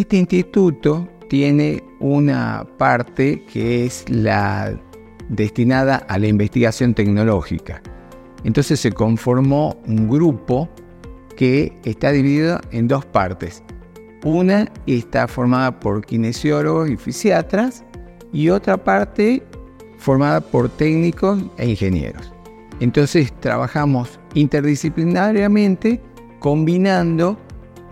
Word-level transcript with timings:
Este 0.00 0.16
instituto 0.16 1.06
tiene 1.28 1.84
una 1.98 2.66
parte 2.78 3.44
que 3.44 3.84
es 3.84 4.06
la 4.08 4.74
destinada 5.28 5.96
a 5.96 6.18
la 6.18 6.26
investigación 6.26 6.94
tecnológica. 6.94 7.82
Entonces 8.42 8.80
se 8.80 8.92
conformó 8.92 9.76
un 9.86 10.08
grupo 10.08 10.70
que 11.36 11.78
está 11.84 12.12
dividido 12.12 12.62
en 12.70 12.88
dos 12.88 13.04
partes. 13.04 13.62
Una 14.24 14.72
está 14.86 15.28
formada 15.28 15.78
por 15.78 16.02
kinesiólogos 16.06 16.88
y 16.88 16.96
fisiatras 16.96 17.84
y 18.32 18.48
otra 18.48 18.82
parte 18.82 19.42
formada 19.98 20.40
por 20.40 20.70
técnicos 20.70 21.42
e 21.58 21.68
ingenieros. 21.68 22.32
Entonces 22.80 23.34
trabajamos 23.40 24.18
interdisciplinariamente 24.32 26.00
combinando 26.38 27.38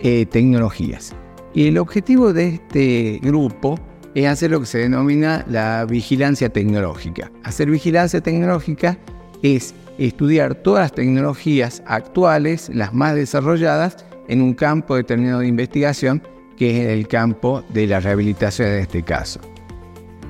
eh, 0.00 0.26
tecnologías. 0.26 1.14
Y 1.54 1.68
el 1.68 1.78
objetivo 1.78 2.32
de 2.32 2.48
este 2.48 3.20
grupo 3.22 3.78
es 4.14 4.26
hacer 4.26 4.50
lo 4.50 4.60
que 4.60 4.66
se 4.66 4.78
denomina 4.78 5.44
la 5.48 5.84
vigilancia 5.84 6.48
tecnológica. 6.48 7.30
Hacer 7.44 7.70
vigilancia 7.70 8.20
tecnológica 8.20 8.98
es 9.42 9.74
estudiar 9.98 10.54
todas 10.54 10.84
las 10.84 10.92
tecnologías 10.92 11.82
actuales, 11.86 12.70
las 12.72 12.94
más 12.94 13.14
desarrolladas, 13.14 14.04
en 14.28 14.40
un 14.40 14.54
campo 14.54 14.96
determinado 14.96 15.40
de 15.40 15.48
investigación, 15.48 16.22
que 16.56 16.82
es 16.82 16.88
el 16.88 17.08
campo 17.08 17.62
de 17.70 17.86
la 17.86 18.00
rehabilitación 18.00 18.68
en 18.68 18.78
este 18.80 19.02
caso. 19.02 19.40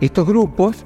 Estos 0.00 0.26
grupos 0.26 0.84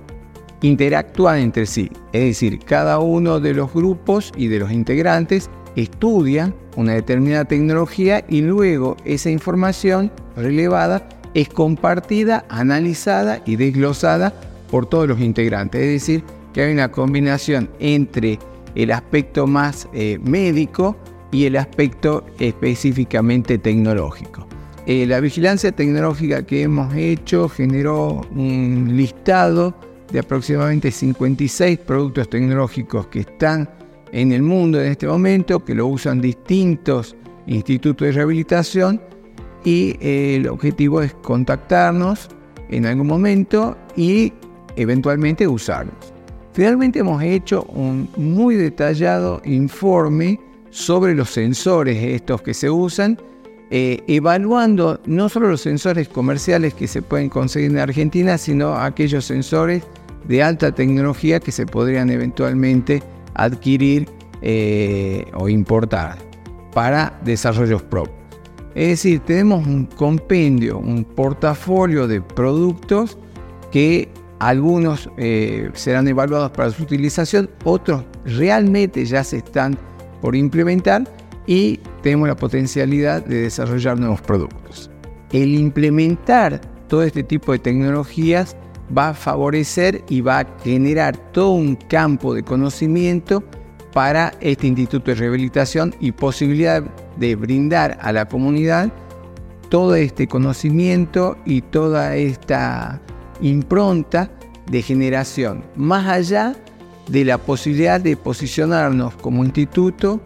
interactúan 0.63 1.41
entre 1.41 1.67
sí, 1.67 1.91
es 2.13 2.25
decir, 2.25 2.61
cada 2.61 3.01
uno 3.01 3.41
de 3.41 3.53
los 3.53 3.73
grupos 3.73 4.33
y 4.37 4.47
de 4.47 4.61
los 4.61 4.71
integrantes 4.73 5.51
estudia 5.77 6.53
una 6.77 6.95
determinada 6.95 7.45
tecnología 7.45 8.25
y 8.29 8.43
luego 8.43 8.97
esa 9.05 9.31
información 9.31 10.11
relevada 10.37 11.09
es 11.35 11.49
compartida, 11.49 12.45
analizada 12.49 13.43
y 13.47 13.57
desglosada 13.57 14.33
por 14.71 14.87
todos 14.87 15.09
los 15.09 15.21
integrantes. 15.21 15.81
Es 15.81 15.93
decir, 15.93 16.25
que 16.53 16.63
hay 16.63 16.73
una 16.73 16.91
combinación 16.91 17.71
entre 17.79 18.39
el 18.75 18.91
aspecto 18.91 19.47
más 19.47 19.89
eh, 19.93 20.19
médico 20.23 20.97
y 21.31 21.47
el 21.47 21.57
aspecto 21.57 22.25
específicamente 22.39 23.59
tecnológico. 23.59 24.47
Eh, 24.87 25.07
la 25.07 25.21
vigilancia 25.21 25.73
tecnológica 25.73 26.45
que 26.45 26.63
hemos 26.63 26.95
hecho 26.95 27.49
generó 27.49 28.23
un 28.35 28.93
listado 28.97 29.75
de 30.11 30.19
aproximadamente 30.19 30.91
56 30.91 31.79
productos 31.79 32.29
tecnológicos 32.29 33.07
que 33.07 33.21
están 33.21 33.69
en 34.13 34.33
el 34.33 34.43
mundo 34.43 34.81
en 34.81 34.93
este 34.93 35.07
momento, 35.07 35.65
que 35.65 35.75
lo 35.75 35.87
usan 35.87 36.21
distintos 36.21 37.17
institutos 37.47 38.07
de 38.07 38.13
rehabilitación 38.13 39.01
y 39.65 39.97
eh, 40.01 40.37
el 40.37 40.49
objetivo 40.49 41.03
es 41.03 41.15
contactarnos 41.15 42.29
en 42.71 42.87
algún 42.87 43.07
momento 43.07 43.77
y 43.97 44.33
eventualmente 44.77 45.49
usarlos. 45.49 46.13
Finalmente 46.53 46.99
hemos 46.99 47.23
hecho 47.23 47.65
un 47.65 48.09
muy 48.17 48.57
detallado 48.57 49.41
informe 49.45 50.39
sobre 50.71 51.15
los 51.15 51.31
sensores 51.31 52.03
estos 52.03 52.43
que 52.43 52.55
se 52.55 52.71
usan, 52.71 53.19
eh, 53.71 54.03
evaluando 54.07 55.01
no 55.07 55.31
solo 55.31 55.49
los 55.49 55.63
sensores 55.63 56.09
comerciales 56.09 56.75
que 56.75 56.87
se 56.87 57.01
pueden 57.01 57.31
conseguir 57.31 57.71
en 57.71 57.79
Argentina, 57.79 58.37
sino 58.37 58.75
aquellos 58.75 59.25
sensores 59.25 59.83
de 60.29 60.43
alta 60.43 60.73
tecnología 60.73 61.41
que 61.41 61.53
se 61.53 61.65
podrían 61.65 62.11
eventualmente 62.11 63.03
adquirir 63.35 64.09
eh, 64.41 65.25
o 65.35 65.49
importar 65.49 66.19
para 66.73 67.19
desarrollos 67.25 67.83
propios. 67.83 68.17
Es 68.75 68.89
decir, 68.89 69.21
tenemos 69.21 69.67
un 69.67 69.85
compendio, 69.85 70.79
un 70.79 71.05
portafolio 71.05 72.09
de 72.09 72.23
productos 72.23 73.19
que 73.71 74.09
algunos 74.39 75.11
eh, 75.19 75.71
serán 75.75 76.09
evaluados 76.09 76.51
para 76.51 76.71
su 76.71 76.83
utilización, 76.83 77.51
otros 77.65 78.05
realmente 78.25 79.05
ya 79.05 79.23
se 79.23 79.39
están 79.39 79.79
por 80.21 80.35
implementar 80.35 81.05
y 81.47 81.79
tenemos 82.03 82.29
la 82.29 82.37
potencialidad 82.37 83.25
de 83.25 83.43
desarrollar 83.43 83.99
nuevos 83.99 84.21
productos. 84.21 84.91
El 85.33 85.55
implementar 85.55 86.61
todo 86.89 87.03
este 87.03 87.23
tipo 87.23 87.53
de 87.53 87.59
tecnologías 87.59 88.57
va 88.97 89.11
a 89.11 89.15
favorecer 89.15 90.05
y 90.09 90.21
va 90.21 90.41
a 90.41 90.47
generar 90.63 91.17
todo 91.33 91.53
un 91.53 91.77
campo 91.77 92.35
de 92.35 92.43
conocimiento 92.43 93.43
para 93.93 94.33
este 94.41 94.67
Instituto 94.67 95.11
de 95.11 95.17
Rehabilitación 95.17 95.95
y 96.01 96.13
posibilidad 96.13 96.83
de 97.17 97.37
brindar 97.37 97.99
a 98.01 98.13
la 98.13 98.27
comunidad 98.27 98.91
todo 99.69 99.95
este 99.95 100.27
conocimiento 100.27 101.37
y 101.47 101.63
toda 101.63 102.17
esta 102.17 103.01
impronta 103.41 104.31
de 104.71 104.83
generación, 104.83 105.65
más 105.77 106.07
allá 106.07 106.55
de 107.09 107.25
la 107.25 107.39
posibilidad 107.39 108.01
de 108.01 108.17
posicionarnos 108.17 109.15
como 109.17 109.45
instituto 109.45 110.21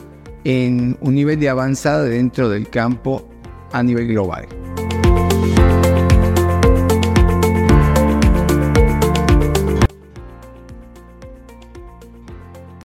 en 0.45 0.97
un 1.01 1.15
nivel 1.15 1.41
de 1.41 1.49
avanzada 1.49 2.05
dentro 2.05 2.49
del 2.49 2.69
campo 2.69 3.29
a 3.73 3.83
nivel 3.83 4.09
global. 4.09 4.66